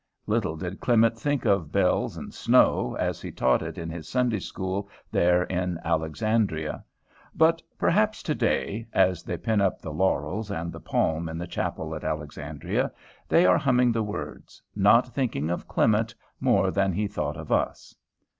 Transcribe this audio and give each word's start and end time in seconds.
Little 0.25 0.57
did 0.57 0.79
Clement 0.79 1.15
think 1.15 1.45
of 1.45 1.71
bells 1.71 2.17
and 2.17 2.33
snow, 2.33 2.95
as 2.99 3.21
he 3.21 3.31
taught 3.31 3.61
it 3.61 3.77
in 3.77 3.91
his 3.91 4.09
Sunday 4.09 4.39
school 4.39 4.89
there 5.11 5.43
in 5.43 5.77
Alexandria. 5.85 6.83
But 7.35 7.61
perhaps 7.77 8.23
to 8.23 8.33
day, 8.33 8.87
as 8.93 9.21
they 9.21 9.37
pin 9.37 9.61
up 9.61 9.79
the 9.79 9.93
laurels 9.93 10.49
and 10.49 10.71
the 10.71 10.79
palm 10.79 11.29
in 11.29 11.37
the 11.37 11.45
chapel 11.45 11.93
at 11.93 12.03
Alexandria, 12.03 12.91
they 13.29 13.45
are 13.45 13.59
humming 13.59 13.91
the 13.91 14.01
words, 14.01 14.59
not 14.75 15.07
thinking 15.13 15.51
of 15.51 15.67
Clement 15.67 16.15
more 16.39 16.71
than 16.71 16.93
he 16.93 17.05
thought 17.07 17.37
of 17.37 17.51
us. 17.51 17.95